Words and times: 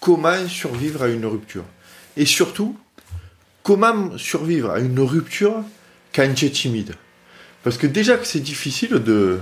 comment 0.00 0.48
survivre 0.48 1.02
à 1.02 1.08
une 1.08 1.26
rupture. 1.26 1.64
Et 2.16 2.26
surtout, 2.26 2.76
comment 3.62 4.16
survivre 4.18 4.70
à 4.70 4.80
une 4.80 4.98
rupture 5.00 5.62
quand 6.14 6.32
tu 6.34 6.46
es 6.46 6.50
timide. 6.50 6.94
Parce 7.62 7.76
que 7.76 7.86
déjà 7.86 8.16
que 8.16 8.26
c'est 8.26 8.40
difficile 8.40 8.94
de 8.94 9.38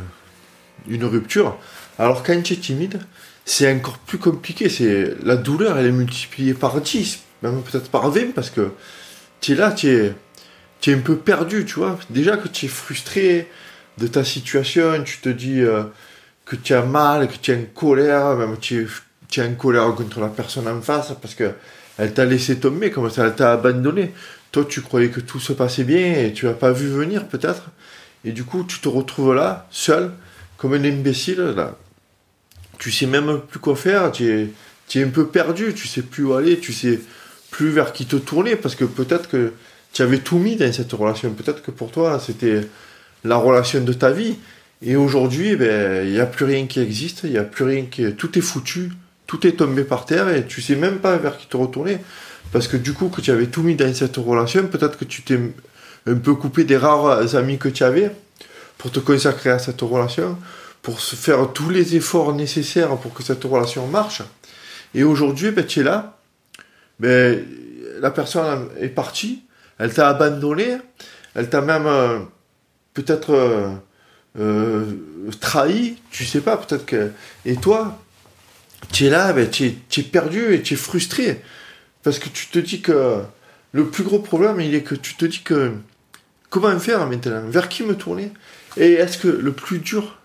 une 0.88 1.04
rupture, 1.04 1.56
alors 1.98 2.22
quand 2.22 2.40
tu 2.42 2.54
es 2.54 2.56
timide, 2.56 3.00
c'est 3.44 3.72
encore 3.72 3.98
plus 3.98 4.18
compliqué. 4.18 4.68
C'est 4.68 5.14
la 5.24 5.36
douleur, 5.36 5.78
elle 5.78 5.86
est 5.86 5.92
multipliée 5.92 6.54
par 6.54 6.80
10, 6.80 7.20
même 7.42 7.62
peut-être 7.62 7.90
par 7.90 8.10
20, 8.10 8.34
parce 8.34 8.50
que 8.50 8.72
tu 9.40 9.52
es 9.52 9.54
là, 9.54 9.72
tu 9.72 9.88
es, 9.88 10.14
un 10.92 10.98
peu 10.98 11.16
perdu, 11.16 11.64
tu 11.64 11.74
vois. 11.74 11.98
Déjà 12.10 12.36
que 12.36 12.48
tu 12.48 12.66
es 12.66 12.68
frustré 12.68 13.48
de 13.98 14.06
ta 14.06 14.24
situation, 14.24 15.02
tu 15.04 15.18
te 15.18 15.28
dis 15.28 15.60
euh, 15.60 15.84
que 16.44 16.56
tu 16.56 16.74
as 16.74 16.82
mal, 16.82 17.28
que 17.28 17.36
tu 17.36 17.52
es 17.52 17.56
en 17.56 17.64
colère, 17.74 18.36
même 18.36 18.56
tu 18.58 18.82
es, 18.82 18.86
tu 19.28 19.40
es 19.40 19.44
en 19.44 19.54
colère 19.54 19.94
contre 19.94 20.20
la 20.20 20.28
personne 20.28 20.68
en 20.68 20.80
face, 20.80 21.12
parce 21.20 21.34
que 21.34 21.52
elle 21.98 22.14
t'a 22.14 22.24
laissé 22.24 22.58
tomber, 22.58 22.90
comme 22.90 23.10
ça, 23.10 23.26
elle 23.26 23.34
t'a 23.34 23.52
abandonné. 23.52 24.12
Toi, 24.52 24.64
tu 24.68 24.80
croyais 24.80 25.10
que 25.10 25.20
tout 25.20 25.40
se 25.40 25.52
passait 25.52 25.84
bien 25.84 26.14
et 26.14 26.32
tu 26.32 26.46
n'as 26.46 26.52
pas 26.52 26.72
vu 26.72 26.88
venir, 26.88 27.26
peut-être. 27.26 27.70
Et 28.24 28.32
du 28.32 28.44
coup, 28.44 28.64
tu 28.66 28.78
te 28.80 28.88
retrouves 28.88 29.34
là, 29.34 29.66
seul, 29.70 30.12
comme 30.56 30.74
un 30.74 30.84
imbécile, 30.84 31.54
là. 31.56 31.76
Tu 32.78 32.92
sais 32.92 33.06
même 33.06 33.40
plus 33.40 33.58
quoi 33.58 33.74
faire, 33.74 34.12
tu 34.12 34.28
es, 34.28 34.50
tu 34.86 35.00
es 35.00 35.04
un 35.04 35.08
peu 35.08 35.26
perdu, 35.26 35.74
tu 35.74 35.88
sais 35.88 36.02
plus 36.02 36.24
où 36.24 36.34
aller, 36.34 36.58
tu 36.58 36.72
sais 36.72 37.00
plus 37.50 37.70
vers 37.70 37.92
qui 37.92 38.06
te 38.06 38.16
tourner, 38.16 38.54
parce 38.54 38.76
que 38.76 38.84
peut-être 38.84 39.28
que 39.28 39.52
tu 39.92 40.02
avais 40.02 40.18
tout 40.18 40.38
mis 40.38 40.56
dans 40.56 40.72
cette 40.72 40.92
relation. 40.92 41.30
Peut-être 41.32 41.62
que 41.62 41.70
pour 41.72 41.90
toi, 41.90 42.20
c'était 42.24 42.60
la 43.24 43.36
relation 43.36 43.82
de 43.82 43.92
ta 43.92 44.12
vie. 44.12 44.36
Et 44.82 44.94
aujourd'hui, 44.94 45.56
ben, 45.56 46.06
il 46.06 46.12
n'y 46.12 46.20
a 46.20 46.26
plus 46.26 46.44
rien 46.44 46.66
qui 46.66 46.78
existe, 46.78 47.22
il 47.24 47.30
n'y 47.30 47.38
a 47.38 47.44
plus 47.44 47.64
rien 47.64 47.86
qui. 47.86 48.12
Tout 48.14 48.38
est 48.38 48.42
foutu, 48.42 48.92
tout 49.28 49.46
est 49.46 49.52
tombé 49.52 49.84
par 49.84 50.06
terre 50.06 50.28
et 50.30 50.46
tu 50.46 50.60
sais 50.60 50.74
même 50.74 50.98
pas 50.98 51.16
vers 51.18 51.36
qui 51.38 51.46
te 51.46 51.56
retourner. 51.56 51.98
Parce 52.50 52.66
que 52.66 52.78
du 52.78 52.94
coup, 52.94 53.10
que 53.10 53.20
tu 53.20 53.30
avais 53.30 53.46
tout 53.46 53.62
mis 53.62 53.76
dans 53.76 53.94
cette 53.94 54.16
relation, 54.16 54.66
peut-être 54.66 54.98
que 54.98 55.04
tu 55.04 55.22
t'es 55.22 55.38
un 56.06 56.14
peu 56.14 56.34
coupé 56.34 56.64
des 56.64 56.78
rares 56.78 57.36
amis 57.36 57.58
que 57.58 57.68
tu 57.68 57.84
avais 57.84 58.10
pour 58.78 58.90
te 58.90 58.98
consacrer 58.98 59.50
à 59.50 59.58
cette 59.58 59.82
relation, 59.82 60.38
pour 60.80 61.00
se 61.00 61.14
faire 61.14 61.52
tous 61.52 61.68
les 61.68 61.94
efforts 61.94 62.34
nécessaires 62.34 62.96
pour 62.96 63.12
que 63.12 63.22
cette 63.22 63.44
relation 63.44 63.86
marche. 63.86 64.22
Et 64.94 65.04
aujourd'hui, 65.04 65.50
ben, 65.50 65.66
tu 65.66 65.80
es 65.80 65.82
là, 65.82 66.16
ben, 66.98 67.44
la 68.00 68.10
personne 68.10 68.68
est 68.80 68.88
partie, 68.88 69.42
elle 69.78 69.92
t'a 69.92 70.08
abandonné, 70.08 70.78
elle 71.34 71.50
t'a 71.50 71.60
même 71.60 71.86
euh, 71.86 72.20
peut-être 72.94 73.34
euh, 73.34 73.68
euh, 74.38 74.84
trahi, 75.38 75.98
tu 76.10 76.24
sais 76.24 76.40
pas, 76.40 76.56
peut-être 76.56 76.86
que. 76.86 77.10
Et 77.44 77.56
toi, 77.56 77.98
tu 78.92 79.06
es 79.06 79.10
là, 79.10 79.34
tu 79.46 79.64
es, 79.66 80.02
perdu 80.02 80.54
et 80.54 80.62
tu 80.62 80.74
es 80.74 80.76
frustré. 80.76 81.42
Parce 82.02 82.18
que 82.18 82.28
tu 82.28 82.46
te 82.46 82.58
dis 82.58 82.80
que 82.80 83.22
le 83.72 83.86
plus 83.86 84.04
gros 84.04 84.18
problème, 84.18 84.60
il 84.60 84.74
est 84.74 84.82
que 84.82 84.94
tu 84.94 85.14
te 85.14 85.24
dis 85.24 85.40
que 85.42 85.72
comment 86.50 86.78
faire 86.78 87.06
maintenant? 87.06 87.42
Vers 87.48 87.68
qui 87.68 87.82
me 87.82 87.96
tourner? 87.96 88.32
Et 88.76 88.92
est-ce 88.92 89.18
que 89.18 89.28
le 89.28 89.52
plus 89.52 89.78
dur, 89.78 90.18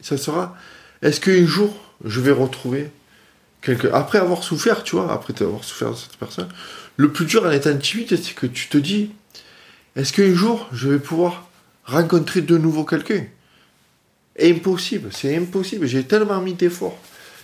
ça 0.00 0.16
sera, 0.16 0.56
est-ce 1.02 1.20
qu'un 1.20 1.46
jour, 1.46 1.74
je 2.04 2.20
vais 2.20 2.32
retrouver 2.32 2.90
quelqu'un 3.60 3.90
Après 3.92 4.18
avoir 4.18 4.42
souffert, 4.42 4.82
tu 4.82 4.96
vois, 4.96 5.12
après 5.12 5.40
avoir 5.42 5.64
souffert 5.64 5.90
de 5.90 5.96
cette 5.96 6.16
personne, 6.16 6.48
le 6.96 7.12
plus 7.12 7.26
dur 7.26 7.44
en 7.44 7.50
étant 7.50 7.76
timide, 7.76 8.08
c'est 8.08 8.34
que 8.34 8.46
tu 8.46 8.68
te 8.68 8.78
dis, 8.78 9.10
est-ce 9.96 10.12
qu'un 10.12 10.34
jour, 10.34 10.68
je 10.72 10.88
vais 10.88 10.98
pouvoir 10.98 11.48
rencontrer 11.84 12.40
de 12.40 12.56
nouveau 12.56 12.84
quelqu'un? 12.84 13.24
Impossible, 14.40 15.10
c'est 15.12 15.36
impossible. 15.36 15.86
J'ai 15.86 16.04
tellement 16.04 16.40
mis 16.40 16.54
d'efforts, 16.54 16.98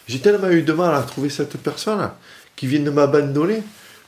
j'ai 0.09 0.21
tellement 0.21 0.51
eu 0.51 0.63
de 0.63 0.73
mal 0.73 0.95
à 0.95 1.03
trouver 1.03 1.29
cette 1.29 1.57
personne 1.59 2.11
qui 2.57 2.67
vient 2.67 2.81
de 2.81 2.91
m'abandonner 2.91 3.63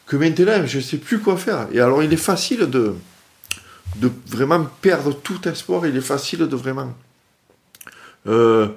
que 0.06 0.16
maintenant 0.16 0.66
je 0.66 0.78
ne 0.78 0.82
sais 0.82 0.96
plus 0.96 1.20
quoi 1.20 1.36
faire. 1.36 1.68
Et 1.72 1.80
alors 1.80 2.02
il 2.02 2.12
est 2.12 2.16
facile 2.16 2.60
de, 2.60 2.94
de 3.96 4.10
vraiment 4.26 4.66
perdre 4.80 5.12
tout 5.12 5.46
espoir, 5.46 5.86
il 5.86 5.96
est 5.96 6.00
facile 6.00 6.40
de 6.40 6.56
vraiment 6.56 6.92
euh, 8.26 8.68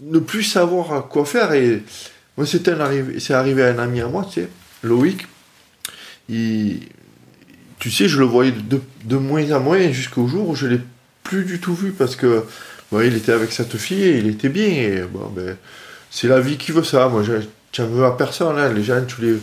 ne 0.00 0.18
plus 0.18 0.42
savoir 0.42 1.08
quoi 1.08 1.24
faire. 1.24 1.52
Et 1.52 1.82
moi, 2.36 2.46
c'est 2.46 2.68
arrivé, 2.68 3.18
arrivé 3.30 3.62
à 3.62 3.68
un 3.68 3.78
ami 3.78 4.00
à 4.00 4.08
moi, 4.08 4.24
tu 4.24 4.40
sais, 4.40 4.48
Loïc. 4.82 5.26
Tu 6.28 7.90
sais, 7.92 8.08
je 8.08 8.18
le 8.18 8.24
voyais 8.24 8.52
de, 8.52 8.80
de 9.04 9.16
moins 9.16 9.50
en 9.52 9.60
moins 9.60 9.90
jusqu'au 9.92 10.26
jour 10.26 10.48
où 10.48 10.54
je 10.54 10.66
l'ai 10.66 10.80
plus 11.22 11.44
du 11.44 11.60
tout 11.60 11.74
vu 11.74 11.92
parce 11.92 12.16
que 12.16 12.44
il 12.92 13.14
était 13.14 13.32
avec 13.32 13.52
cette 13.52 13.76
fille 13.76 14.02
et 14.02 14.18
il 14.18 14.28
était 14.28 14.48
bien. 14.48 15.06
Bon, 15.12 15.28
ben, 15.34 15.56
c'est 16.10 16.28
la 16.28 16.40
vie 16.40 16.56
qui 16.56 16.72
veut 16.72 16.84
ça. 16.84 17.08
Moi, 17.08 17.22
tu 17.72 17.82
veux 17.82 18.04
à 18.04 18.12
personne. 18.12 18.58
Hein. 18.58 18.72
Les 18.72 18.82
gens, 18.82 19.04
tu 19.04 19.20
les. 19.20 19.38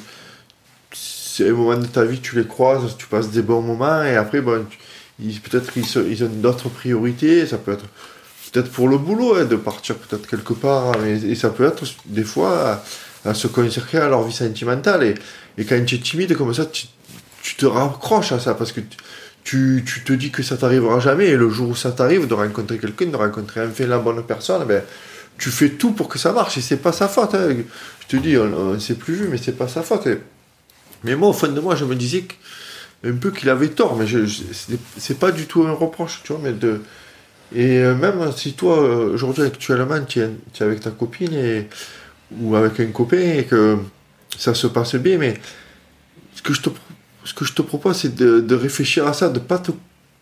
C'est 0.94 1.50
un 1.50 1.54
moment 1.54 1.78
de 1.78 1.86
ta 1.86 2.06
vie, 2.06 2.20
tu 2.20 2.36
les 2.36 2.46
croises, 2.46 2.96
tu 2.98 3.08
passes 3.08 3.30
des 3.30 3.42
bons 3.42 3.62
moments 3.62 4.02
et 4.04 4.16
après, 4.16 4.40
bon, 4.40 4.66
peut-être 5.20 5.74
qu'ils 5.74 5.84
ils 6.10 6.24
ont 6.24 6.30
d'autres 6.30 6.70
priorités. 6.70 7.46
Ça 7.46 7.58
peut 7.58 7.74
être 7.74 7.86
peut-être 8.52 8.72
pour 8.72 8.88
le 8.88 8.98
boulot, 8.98 9.36
hein, 9.36 9.46
de 9.46 9.58
partir 9.58 9.96
peut-être 9.96 10.28
quelque 10.28 10.54
part. 10.54 10.94
Hein, 10.94 11.06
et, 11.06 11.36
ça 11.36 11.50
peut 11.50 11.66
être 11.66 11.84
des 12.06 12.24
fois 12.24 12.82
à, 13.26 13.34
se 13.34 13.48
consacrer 13.48 13.98
à 13.98 14.08
leur 14.08 14.24
vie 14.24 14.34
sentimentale. 14.34 15.04
Et, 15.04 15.16
et, 15.58 15.66
quand 15.66 15.84
tu 15.86 15.96
es 15.96 16.00
timide 16.00 16.36
comme 16.36 16.54
ça, 16.54 16.66
tu, 16.66 16.88
te 17.58 17.66
raccroches 17.66 18.32
à 18.32 18.40
ça 18.40 18.56
parce 18.56 18.72
que 18.72 18.82
tu, 19.44 19.84
tu, 19.86 20.04
te 20.04 20.14
dis 20.14 20.32
que 20.32 20.42
ça 20.42 20.58
t'arrivera 20.58 21.00
jamais. 21.00 21.28
Et 21.28 21.36
le 21.36 21.50
jour 21.50 21.70
où 21.70 21.76
ça 21.76 21.92
t'arrive 21.92 22.28
de 22.28 22.34
rencontrer 22.34 22.78
quelqu'un, 22.78 23.08
de 23.08 23.18
rencontrer 23.18 23.62
enfin 23.66 23.88
la 23.88 24.00
bonne 24.00 24.24
personne, 24.24 24.64
ben, 24.66 24.82
tu 25.38 25.50
fais 25.50 25.70
tout 25.70 25.92
pour 25.92 26.08
que 26.08 26.18
ça 26.18 26.32
marche 26.32 26.58
et 26.58 26.62
c'est 26.62 26.78
pas 26.78 26.92
sa 26.92 27.08
faute. 27.08 27.36
Hein. 27.36 27.56
Je 28.02 28.08
te 28.08 28.22
dis, 28.22 28.38
on 28.38 28.74
ne 28.74 28.80
s'est 28.80 28.96
plus 28.96 29.16
vu, 29.16 29.28
mais 29.28 29.38
c'est 29.38 29.58
pas 29.58 29.68
sa 29.68 29.82
faute. 29.82 30.08
Mais 31.04 31.16
moi, 31.16 31.30
au 31.30 31.34
fond 31.34 31.48
de 31.48 31.60
moi, 31.60 31.76
je 31.76 31.86
me 31.86 31.96
disais 31.96 32.26
un 33.04 33.14
peu 33.14 33.32
qu'il 33.32 33.50
avait 33.50 33.70
tort, 33.70 33.96
mais 33.96 34.08
je, 34.08 34.20
c'est 34.98 35.20
pas 35.20 35.32
du 35.32 35.46
tout 35.46 35.64
un 35.64 35.74
reproche, 35.74 36.22
tu 36.24 36.34
vois. 36.34 36.42
Mais 36.44 36.54
de, 36.54 36.82
et 37.54 37.78
euh, 37.80 37.96
même 37.96 38.32
si 38.36 38.54
toi, 38.54 38.80
aujourd'hui, 38.80 39.44
actuellement, 39.44 40.02
tu 40.08 40.20
es, 40.20 40.30
avec 40.62 40.80
ta 40.80 40.92
copine 40.92 41.66
ou 42.40 42.56
avec 42.56 42.80
un 42.80 42.88
copain 42.88 43.18
et 43.38 43.44
que 43.46 43.78
ça 44.38 44.54
se 44.54 44.68
passe 44.68 44.96
bien, 44.96 45.18
mais 45.18 45.40
ce 46.34 46.42
que 46.42 46.54
je 46.54 46.62
te, 46.62 46.70
je 47.24 47.62
propose, 47.62 47.98
c'est 47.98 48.16
de, 48.16 48.40
de 48.40 48.56
réfléchir 48.56 49.08
à 49.08 49.14
ça, 49.14 49.30
de 49.30 49.40
pas 49.40 49.60
te 49.60 49.72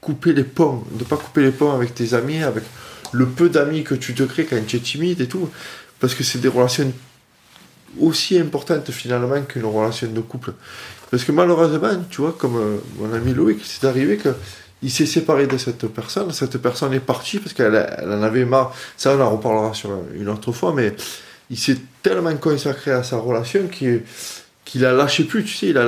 couper 0.02 0.34
les 0.34 0.44
ponts, 0.44 0.84
de 0.92 1.04
pas 1.04 1.18
couper 1.18 1.44
les 1.44 1.52
ponts 1.52 1.74
avec 1.74 1.96
tes 1.96 2.14
amis, 2.14 2.44
avec 2.44 2.64
le 3.14 3.28
peu 3.28 3.50
d'amis 3.50 3.84
que 3.84 3.96
tu 3.96 4.14
te 4.14 4.24
crées 4.24 4.46
quand 4.46 4.60
tu 4.66 4.78
es 4.78 4.80
timide 4.80 5.22
et 5.22 5.28
tout, 5.28 5.50
parce 6.00 6.16
que 6.16 6.24
c'est 6.24 6.40
des 6.40 6.48
relations 6.48 6.92
aussi 8.00 8.38
importantes 8.40 8.92
finalement 8.92 9.42
qu'une 9.44 9.66
relation 9.66 10.12
de 10.12 10.20
couple. 10.22 10.54
Parce 11.12 11.24
que 11.24 11.32
malheureusement, 11.32 12.04
tu 12.10 12.22
vois, 12.22 12.36
comme 12.38 12.58
euh, 12.58 12.78
mon 12.98 13.14
ami 13.14 13.34
Loïc, 13.34 13.62
c'est 13.64 13.86
arrivé 13.86 14.18
que 14.18 14.30
il 14.84 14.92
s'est 14.92 15.06
séparé 15.06 15.48
de 15.48 15.58
cette 15.58 15.88
personne, 15.88 16.32
cette 16.34 16.58
personne 16.58 16.94
est 16.94 17.00
partie 17.00 17.40
parce 17.40 17.54
qu'elle 17.54 17.76
en 18.06 18.22
avait 18.22 18.44
marre, 18.44 18.76
ça 18.98 19.16
on 19.16 19.22
en 19.22 19.30
reparlera 19.30 19.74
sur 19.74 19.92
une 20.14 20.28
autre 20.28 20.52
fois, 20.52 20.74
mais 20.74 20.94
il 21.50 21.58
s'est 21.58 21.78
tellement 22.02 22.36
consacré 22.36 22.92
à 22.92 23.02
sa 23.02 23.18
relation 23.18 23.70
qu'il 23.70 24.86
a 24.86 24.92
lâché 24.92 25.24
plus, 25.24 25.46
tu 25.46 25.54
sais, 25.56 25.68
il 25.68 25.78
a, 25.78 25.86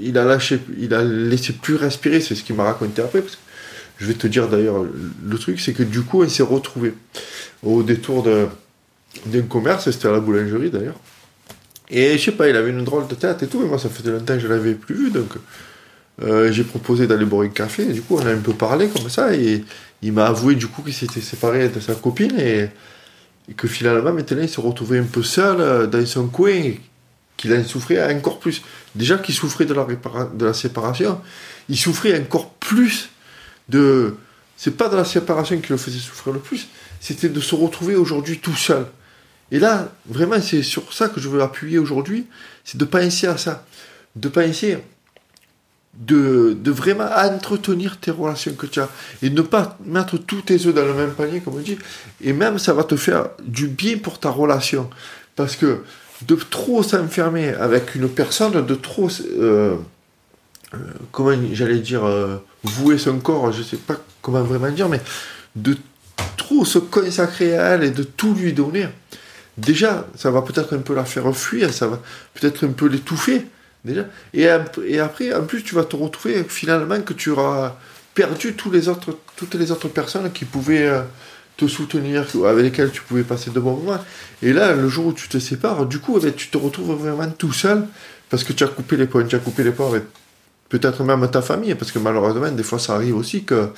il 0.00 0.16
a 0.16 0.24
lâché, 0.24 0.60
il 0.78 0.94
a 0.94 1.02
laissé 1.02 1.52
plus 1.52 1.76
respirer, 1.76 2.20
c'est 2.20 2.34
ce 2.34 2.42
qu'il 2.42 2.56
m'a 2.56 2.64
raconté 2.64 3.02
après, 3.02 3.22
je 4.02 4.08
vais 4.08 4.14
te 4.14 4.26
dire 4.26 4.48
d'ailleurs, 4.48 4.84
le 4.84 5.38
truc, 5.38 5.60
c'est 5.60 5.72
que 5.72 5.84
du 5.84 6.02
coup, 6.02 6.24
il 6.24 6.30
s'est 6.30 6.42
retrouvé 6.42 6.92
au 7.62 7.84
détour 7.84 8.24
d'un 8.24 9.42
commerce, 9.42 9.88
c'était 9.88 10.08
à 10.08 10.10
la 10.10 10.18
boulangerie 10.18 10.70
d'ailleurs. 10.70 10.98
Et 11.88 12.18
je 12.18 12.24
sais 12.24 12.32
pas, 12.32 12.48
il 12.48 12.56
avait 12.56 12.70
une 12.70 12.82
drôle 12.82 13.06
de 13.06 13.14
tête 13.14 13.44
et 13.44 13.46
tout, 13.46 13.60
mais 13.60 13.68
moi 13.68 13.78
ça 13.78 13.88
faisait 13.88 14.10
longtemps 14.10 14.34
que 14.34 14.40
je 14.40 14.48
l'avais 14.48 14.74
plus 14.74 14.96
vu, 14.96 15.10
donc 15.12 15.34
euh, 16.22 16.50
j'ai 16.50 16.64
proposé 16.64 17.06
d'aller 17.06 17.24
boire 17.24 17.46
un 17.46 17.50
café, 17.50 17.84
et 17.84 17.92
du 17.92 18.02
coup 18.02 18.16
on 18.16 18.26
a 18.26 18.32
un 18.32 18.38
peu 18.38 18.54
parlé 18.54 18.88
comme 18.88 19.08
ça, 19.08 19.32
et 19.36 19.64
il 20.02 20.12
m'a 20.12 20.26
avoué 20.26 20.56
du 20.56 20.66
coup 20.66 20.82
qu'il 20.82 20.94
s'était 20.94 21.20
séparé 21.20 21.68
de 21.68 21.78
sa 21.78 21.94
copine, 21.94 22.36
et, 22.40 22.70
que 23.56 23.68
finalement 23.68 24.12
maintenant 24.12 24.42
il 24.42 24.48
se 24.48 24.60
retrouvait 24.60 24.98
un 24.98 25.04
peu 25.04 25.22
seul 25.22 25.60
euh, 25.60 25.86
dans 25.86 26.04
son 26.06 26.26
coin, 26.26 26.72
qu'il 27.36 27.54
en 27.54 27.62
souffrait 27.62 28.12
encore 28.12 28.40
plus. 28.40 28.62
Déjà 28.96 29.18
qu'il 29.18 29.34
souffrait 29.34 29.66
de 29.66 30.44
la 30.44 30.54
séparation, 30.54 31.20
il 31.68 31.76
souffrait 31.76 32.18
encore 32.20 32.50
plus 32.54 33.11
de. 33.72 34.14
C'est 34.56 34.76
pas 34.76 34.88
de 34.88 34.96
la 34.96 35.04
séparation 35.04 35.58
qui 35.60 35.70
le 35.70 35.76
faisait 35.76 35.98
souffrir 35.98 36.32
le 36.32 36.38
plus, 36.38 36.68
c'était 37.00 37.28
de 37.28 37.40
se 37.40 37.56
retrouver 37.56 37.96
aujourd'hui 37.96 38.38
tout 38.38 38.54
seul. 38.54 38.86
Et 39.50 39.58
là, 39.58 39.92
vraiment, 40.06 40.40
c'est 40.40 40.62
sur 40.62 40.92
ça 40.92 41.08
que 41.08 41.20
je 41.20 41.28
veux 41.28 41.42
appuyer 41.42 41.78
aujourd'hui, 41.78 42.26
c'est 42.64 42.78
de 42.78 42.84
penser 42.84 43.26
à 43.26 43.36
ça. 43.36 43.66
De 44.14 44.28
penser 44.28 44.78
de, 45.94 46.56
de, 46.58 46.70
vraiment 46.70 47.08
entretenir 47.14 47.98
tes 47.98 48.10
relations 48.10 48.54
que 48.54 48.66
tu 48.66 48.80
as 48.80 48.88
et 49.22 49.28
ne 49.28 49.42
pas 49.42 49.76
mettre 49.84 50.16
tous 50.16 50.42
tes 50.42 50.66
œufs 50.66 50.74
dans 50.74 50.84
le 50.84 50.94
même 50.94 51.12
panier, 51.12 51.40
comme 51.40 51.56
on 51.56 51.60
dit. 51.60 51.78
Et 52.22 52.32
même, 52.32 52.58
ça 52.58 52.72
va 52.72 52.84
te 52.84 52.96
faire 52.96 53.28
du 53.42 53.68
bien 53.68 53.98
pour 53.98 54.18
ta 54.18 54.30
relation. 54.30 54.88
Parce 55.34 55.56
que 55.56 55.82
de 56.26 56.34
trop 56.36 56.82
s'enfermer 56.82 57.48
avec 57.48 57.94
une 57.94 58.08
personne, 58.08 58.64
de 58.64 58.74
trop 58.74 59.08
euh, 59.38 59.76
comment 61.10 61.36
j'allais 61.52 61.78
dire, 61.78 62.04
euh, 62.04 62.36
vouer 62.64 62.98
son 62.98 63.18
corps, 63.18 63.52
je 63.52 63.62
sais 63.62 63.76
pas 63.76 63.96
comment 64.20 64.42
vraiment 64.42 64.70
dire, 64.70 64.88
mais 64.88 65.00
de 65.56 65.76
trop 66.36 66.64
se 66.64 66.78
consacrer 66.78 67.56
à 67.56 67.70
elle 67.70 67.84
et 67.84 67.90
de 67.90 68.02
tout 68.02 68.34
lui 68.34 68.52
donner, 68.52 68.88
déjà, 69.58 70.06
ça 70.16 70.30
va 70.30 70.42
peut-être 70.42 70.74
un 70.74 70.80
peu 70.80 70.94
la 70.94 71.04
faire 71.04 71.34
fuir, 71.36 71.72
ça 71.72 71.88
va 71.88 72.00
peut-être 72.34 72.64
un 72.64 72.72
peu 72.72 72.86
l'étouffer, 72.86 73.46
déjà. 73.84 74.06
Et, 74.34 74.48
après, 74.48 75.34
en 75.34 75.44
plus, 75.44 75.62
tu 75.62 75.74
vas 75.74 75.84
te 75.84 75.96
retrouver 75.96 76.44
finalement 76.48 77.00
que 77.00 77.12
tu 77.12 77.30
auras 77.30 77.76
perdu 78.14 78.54
tous 78.54 78.70
les 78.70 78.88
autres, 78.88 79.18
toutes 79.36 79.54
les 79.54 79.72
autres 79.72 79.88
personnes 79.88 80.30
qui 80.32 80.44
pouvaient 80.44 80.86
euh, 80.86 81.02
te 81.56 81.66
soutenir, 81.66 82.26
avec 82.46 82.64
lesquelles 82.64 82.90
tu 82.90 83.02
pouvais 83.02 83.22
passer 83.22 83.50
de 83.50 83.60
bons 83.60 83.76
moments. 83.76 84.04
Et 84.42 84.52
là, 84.52 84.72
le 84.72 84.88
jour 84.88 85.06
où 85.06 85.12
tu 85.12 85.28
te 85.28 85.38
sépares, 85.38 85.86
du 85.86 85.98
coup, 85.98 86.18
eh 86.18 86.24
ben, 86.24 86.32
tu 86.32 86.48
te 86.48 86.58
retrouves 86.58 86.94
vraiment 86.94 87.28
tout 87.30 87.52
seul 87.52 87.86
parce 88.28 88.44
que 88.44 88.52
tu 88.52 88.64
as 88.64 88.68
coupé 88.68 88.96
les 88.96 89.06
points, 89.06 89.24
tu 89.24 89.36
as 89.36 89.38
coupé 89.38 89.62
les 89.62 89.72
points 89.72 89.88
avec 89.88 90.04
peut-être 90.72 91.04
même 91.04 91.30
ta 91.30 91.42
famille, 91.42 91.74
parce 91.74 91.92
que 91.92 91.98
malheureusement, 91.98 92.50
des 92.50 92.62
fois, 92.62 92.78
ça 92.78 92.94
arrive 92.94 93.14
aussi 93.14 93.44
que 93.44 93.68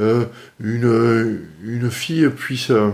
euh, 0.00 0.24
une, 0.58 1.42
une 1.62 1.90
fille 1.90 2.30
puisse 2.30 2.70
euh, 2.70 2.88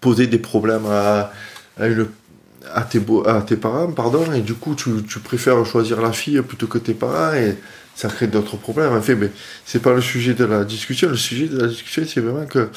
poser 0.00 0.26
des 0.26 0.38
problèmes 0.38 0.86
à, 0.86 1.32
à, 1.78 2.82
tes, 2.82 3.00
à 3.26 3.42
tes 3.42 3.56
parents, 3.56 3.92
pardon, 3.92 4.32
et 4.32 4.40
du 4.40 4.54
coup, 4.54 4.74
tu, 4.74 5.04
tu, 5.08 5.20
préfères 5.20 5.64
choisir 5.64 6.02
la 6.02 6.10
fille 6.10 6.42
plutôt 6.42 6.66
que 6.66 6.78
tes 6.78 6.94
parents, 6.94 7.32
et 7.34 7.56
ça 7.94 8.08
crée 8.08 8.26
d'autres 8.26 8.56
problèmes. 8.56 8.92
En 8.92 9.00
fait, 9.00 9.14
mais 9.14 9.30
c'est 9.64 9.80
pas 9.80 9.94
le 9.94 10.00
sujet 10.00 10.34
de 10.34 10.44
la 10.44 10.64
discussion. 10.64 11.10
Le 11.10 11.16
sujet 11.16 11.46
de 11.46 11.60
la 11.60 11.68
discussion, 11.68 12.02
c'est 12.12 12.20
vraiment 12.20 12.46
que 12.46 12.70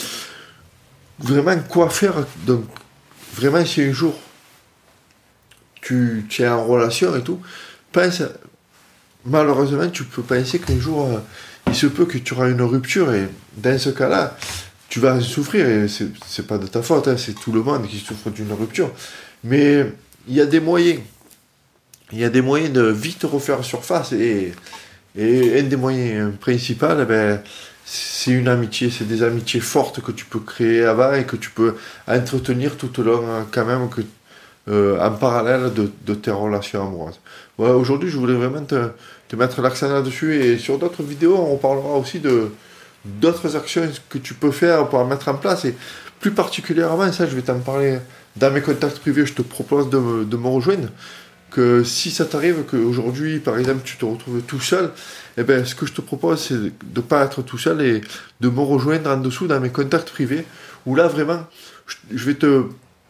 vraiment 1.18 1.58
quoi 1.68 1.90
faire? 1.90 2.14
Donc, 2.46 2.66
vraiment, 3.34 3.66
si 3.66 3.82
un 3.82 3.92
jour 3.92 4.14
tu, 5.82 6.28
tu 6.30 6.44
es 6.44 6.48
en 6.48 6.64
relation 6.64 7.16
et 7.16 7.24
tout, 7.24 7.42
pense 7.92 8.22
malheureusement, 9.26 9.90
tu 9.90 10.04
peux 10.04 10.22
penser 10.22 10.60
qu'un 10.60 10.80
jour, 10.80 11.06
euh, 11.06 11.20
il 11.68 11.76
se 11.76 11.88
peut 11.88 12.06
que 12.06 12.18
tu 12.18 12.34
auras 12.34 12.50
une 12.50 12.62
rupture 12.62 13.14
et 13.14 13.28
dans 13.58 13.78
ce 13.78 13.90
cas-là, 13.90 14.38
tu 14.88 15.00
vas 15.00 15.20
souffrir 15.20 15.68
et 15.68 15.88
c'est 15.88 16.48
pas 16.48 16.58
de 16.58 16.68
ta 16.68 16.82
faute, 16.82 17.08
hein, 17.08 17.16
c'est 17.18 17.34
tout 17.34 17.52
le 17.52 17.64
monde 17.64 17.88
qui 17.88 17.98
souffre 17.98 18.30
d'une 18.30 18.54
rupture. 18.54 18.92
Mais 19.44 19.86
il 20.28 20.36
y 20.36 20.42
a 20.42 20.46
des 20.46 20.60
moyens. 20.60 21.02
Il 22.12 22.20
y 22.20 22.24
a 22.24 22.30
des 22.30 22.42
moyens 22.42 22.72
de 22.72 22.84
vite 22.84 23.24
refaire 23.24 23.64
surface 23.64 24.12
et, 24.14 24.54
un 25.18 25.64
des 25.64 25.76
moyens 25.76 26.34
principaux, 26.40 27.00
eh 27.02 27.06
ben, 27.06 27.42
c'est 27.86 28.32
une 28.32 28.48
amitié, 28.48 28.92
c'est 28.92 29.08
des 29.08 29.24
amitiés 29.24 29.60
fortes 29.60 30.02
que 30.02 30.12
tu 30.12 30.26
peux 30.26 30.40
créer 30.40 30.84
avant 30.84 31.14
et 31.14 31.24
que 31.24 31.36
tu 31.36 31.50
peux 31.50 31.76
entretenir 32.08 32.78
tout 32.78 33.00
au 33.00 33.04
long 33.04 33.24
hein, 33.28 33.48
quand 33.52 33.66
même 33.66 33.88
euh, 34.68 35.00
en 35.00 35.12
parallèle 35.12 35.74
de, 35.74 35.92
de, 36.06 36.16
tes 36.16 36.32
relations 36.32 36.88
amoureuses. 36.88 37.20
Voilà, 37.58 37.76
Aujourd'hui, 37.76 38.10
je 38.10 38.18
voulais 38.18 38.34
vraiment 38.34 38.64
te, 38.64 38.90
te 39.28 39.36
mettre 39.36 39.62
l'accent 39.62 39.90
là-dessus. 39.90 40.36
Et 40.44 40.58
sur 40.58 40.80
d'autres 40.80 41.04
vidéos, 41.04 41.38
on 41.38 41.58
parlera 41.58 41.98
aussi 41.98 42.20
de 42.20 42.52
d'autres 43.06 43.56
actions 43.56 43.88
que 44.10 44.18
tu 44.18 44.34
peux 44.34 44.50
faire 44.50 44.90
pour 44.90 45.06
mettre 45.06 45.28
en 45.28 45.36
place. 45.36 45.66
Et 45.66 45.76
plus 46.20 46.32
particulièrement, 46.32 47.12
ça, 47.12 47.28
je 47.28 47.36
vais 47.36 47.44
t'en 47.44 47.60
parler 47.60 48.00
dans 48.36 48.52
mes 48.52 48.62
contacts 48.62 48.98
privés. 49.00 49.26
Je 49.26 49.34
te 49.34 49.44
propose 49.44 49.90
de 49.90 50.00
me, 50.00 50.26
de 50.26 50.38
me 50.38 50.48
rejoindre. 50.48 50.90
Que 51.52 51.84
si 51.84 52.10
ça 52.10 52.26
t'arrive 52.26 52.64
qu'aujourd'hui, 52.64 53.40
par 53.40 53.58
exemple, 53.58 53.82
tu 53.86 53.98
te 53.98 54.04
retrouves 54.04 54.42
tout 54.42 54.60
seul, 54.60 54.92
eh 55.38 55.44
ben, 55.44 55.64
ce 55.64 55.76
que 55.76 55.86
je 55.86 55.94
te 55.94 56.02
propose, 56.02 56.42
c'est 56.42 56.56
de 56.56 56.72
ne 56.96 57.02
pas 57.02 57.24
être 57.24 57.44
tout 57.44 57.60
seul 57.60 57.82
et 57.82 58.02
de 58.42 58.50
me 58.50 58.62
rejoindre 58.62 59.12
en 59.12 59.18
dessous 59.18 59.46
dans 59.48 59.60
mes 59.60 59.70
contacts 59.70 60.10
privés. 60.10 60.46
Où 60.88 60.96
là, 60.96 61.08
vraiment, 61.08 61.46
je 62.12 62.26
vais 62.26 62.34
te 62.34 62.64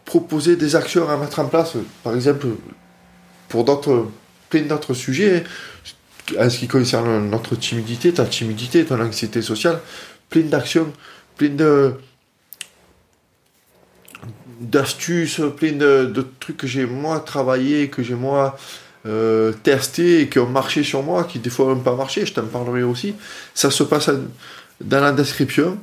proposer 0.05 0.55
des 0.55 0.75
actions 0.75 1.09
à 1.09 1.17
mettre 1.17 1.39
en 1.39 1.45
place. 1.47 1.73
Par 2.03 2.15
exemple, 2.15 2.47
pour 3.49 3.63
d'autres, 3.63 4.07
plein 4.49 4.61
d'autres 4.61 4.93
sujets 4.93 5.43
en 6.39 6.49
ce 6.49 6.59
qui 6.59 6.67
concerne 6.67 7.29
notre 7.29 7.55
timidité, 7.55 8.13
ta 8.13 8.25
timidité, 8.25 8.85
ton 8.85 8.99
anxiété 8.99 9.41
sociale, 9.41 9.79
plein 10.29 10.41
d'actions, 10.41 10.91
plein 11.37 11.49
de 11.49 11.93
d'astuces, 14.59 15.41
plein 15.57 15.73
de, 15.73 16.25
trucs 16.39 16.57
que 16.57 16.67
j'ai 16.67 16.85
moi 16.85 17.19
travaillé, 17.19 17.89
que 17.89 18.01
j'ai 18.01 18.15
moi 18.15 18.57
euh, 19.05 19.51
testé 19.51 20.29
qui 20.29 20.39
ont 20.39 20.47
marché 20.47 20.81
sur 20.83 21.03
moi, 21.03 21.25
qui 21.25 21.39
des 21.39 21.49
fois 21.49 21.67
n'ont 21.67 21.79
pas 21.79 21.95
marché, 21.95 22.25
je 22.25 22.33
t'en 22.33 22.45
parlerai 22.45 22.83
aussi. 22.83 23.15
Ça 23.53 23.69
se 23.69 23.83
passe 23.83 24.09
dans 24.81 25.01
la 25.01 25.11
description. 25.11 25.77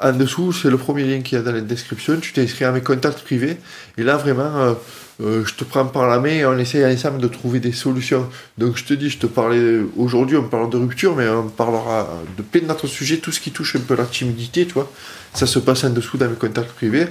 En 0.00 0.12
dessous, 0.12 0.52
c'est 0.52 0.70
le 0.70 0.78
premier 0.78 1.04
lien 1.04 1.22
qu'il 1.22 1.38
y 1.38 1.40
a 1.40 1.44
dans 1.44 1.52
la 1.52 1.60
description. 1.60 2.18
Tu 2.18 2.32
t'inscris 2.32 2.64
à 2.64 2.72
mes 2.72 2.80
contacts 2.80 3.20
privés. 3.20 3.58
Et 3.96 4.02
là, 4.02 4.16
vraiment, 4.16 4.56
euh, 4.56 4.74
euh, 5.22 5.44
je 5.44 5.54
te 5.54 5.62
prends 5.62 5.86
par 5.86 6.08
la 6.08 6.18
main 6.18 6.30
et 6.30 6.44
on 6.44 6.58
essaie 6.58 6.84
ensemble 6.92 7.18
de 7.18 7.28
trouver 7.28 7.60
des 7.60 7.72
solutions. 7.72 8.28
Donc 8.58 8.76
je 8.76 8.84
te 8.84 8.94
dis, 8.94 9.08
je 9.08 9.18
te 9.18 9.26
parlais 9.26 9.80
aujourd'hui, 9.96 10.36
on 10.36 10.48
parle 10.48 10.70
de 10.70 10.78
rupture, 10.78 11.14
mais 11.14 11.28
on 11.28 11.48
parlera 11.48 12.08
de 12.36 12.42
plein 12.42 12.62
d'autres 12.62 12.88
sujets, 12.88 13.18
tout 13.18 13.30
ce 13.30 13.40
qui 13.40 13.52
touche 13.52 13.76
un 13.76 13.80
peu 13.80 13.94
la 13.94 14.04
timidité, 14.04 14.66
tu 14.66 14.72
vois. 14.72 14.90
Ça 15.32 15.46
se 15.46 15.58
passe 15.60 15.84
en 15.84 15.90
dessous 15.90 16.16
dans 16.16 16.28
mes 16.28 16.36
contacts 16.36 16.72
privés. 16.72 17.06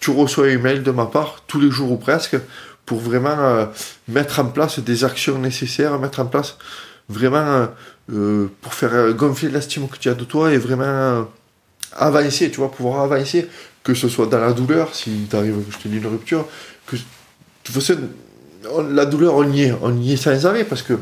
Tu 0.00 0.10
reçois 0.10 0.46
un 0.46 0.50
email 0.50 0.80
de 0.80 0.90
ma 0.90 1.06
part, 1.06 1.42
tous 1.46 1.60
les 1.60 1.70
jours 1.70 1.92
ou 1.92 1.96
presque, 1.96 2.36
pour 2.86 3.00
vraiment 3.00 3.38
euh, 3.38 3.66
mettre 4.08 4.40
en 4.40 4.46
place 4.46 4.78
des 4.78 5.04
actions 5.04 5.38
nécessaires, 5.38 5.98
mettre 5.98 6.20
en 6.20 6.26
place 6.26 6.56
vraiment 7.10 7.68
euh, 8.12 8.46
pour 8.62 8.72
faire 8.72 9.12
gonfler 9.12 9.50
l'estime 9.50 9.88
que 9.88 9.98
tu 9.98 10.08
as 10.08 10.14
de 10.14 10.24
toi 10.24 10.52
et 10.52 10.58
vraiment 10.58 11.26
avancer, 11.94 12.50
tu 12.50 12.58
vois, 12.58 12.70
pouvoir 12.70 13.00
avancer, 13.02 13.48
que 13.82 13.94
ce 13.94 14.08
soit 14.08 14.26
dans 14.26 14.40
la 14.40 14.52
douleur, 14.52 14.94
si 14.94 15.10
t'arrive, 15.28 15.56
je 15.70 15.78
te 15.78 15.88
dis 15.88 15.98
une 15.98 16.06
rupture, 16.06 16.46
que 16.86 16.96
de 16.96 17.02
toute 17.62 17.74
façon, 17.74 17.98
la 18.90 19.06
douleur, 19.06 19.34
on 19.34 19.50
y 19.50 19.62
est, 19.62 19.74
on 19.82 19.96
y 20.00 20.12
est 20.12 20.16
sans 20.16 20.46
arrêt 20.46 20.64
parce 20.64 20.82
que 20.82 20.98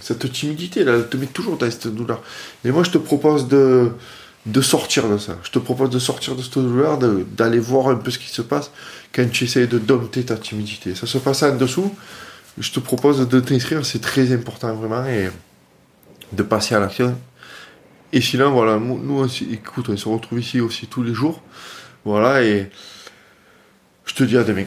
cette 0.00 0.30
timidité, 0.32 0.84
là, 0.84 0.94
elle 0.94 1.08
te 1.08 1.16
met 1.16 1.26
toujours 1.26 1.56
dans 1.56 1.70
cette 1.70 1.88
douleur. 1.88 2.22
Et 2.64 2.70
moi, 2.70 2.84
je 2.84 2.90
te 2.90 2.98
propose 2.98 3.48
de, 3.48 3.90
de 4.44 4.60
sortir 4.60 5.08
de 5.08 5.18
ça. 5.18 5.36
Je 5.42 5.50
te 5.50 5.58
propose 5.58 5.90
de 5.90 5.98
sortir 5.98 6.36
de 6.36 6.42
cette 6.42 6.58
douleur, 6.58 6.98
d'aller 6.98 7.58
voir 7.58 7.88
un 7.88 7.96
peu 7.96 8.10
ce 8.10 8.18
qui 8.18 8.28
se 8.28 8.42
passe 8.42 8.70
quand 9.12 9.28
tu 9.30 9.44
essayes 9.44 9.66
de 9.66 9.78
dompter 9.78 10.24
ta 10.24 10.36
timidité. 10.36 10.94
Ça 10.94 11.06
se 11.06 11.18
passe 11.18 11.42
en 11.42 11.56
dessous. 11.56 11.92
Je 12.58 12.70
te 12.70 12.80
propose 12.80 13.26
de 13.26 13.40
t'inscrire, 13.40 13.84
c'est 13.84 14.00
très 14.00 14.32
important 14.32 14.74
vraiment, 14.74 15.04
et 15.06 15.28
de 16.32 16.42
passer 16.42 16.74
à 16.74 16.80
l'action. 16.80 17.16
Et 18.16 18.22
sinon, 18.22 18.50
voilà, 18.50 18.78
nous 18.78 19.16
aussi, 19.16 19.46
écoute, 19.52 19.90
on 19.90 19.96
se 19.98 20.08
retrouve 20.08 20.40
ici 20.40 20.58
aussi 20.58 20.86
tous 20.86 21.02
les 21.02 21.12
jours. 21.12 21.42
Voilà, 22.02 22.42
et 22.42 22.70
je 24.06 24.14
te 24.14 24.24
dis 24.24 24.38
à 24.38 24.42
demain. 24.42 24.64